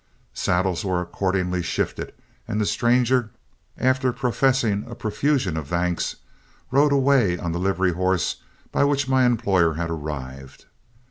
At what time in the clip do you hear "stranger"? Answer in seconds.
2.65-3.29